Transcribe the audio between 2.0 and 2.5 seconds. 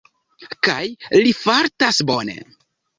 bone.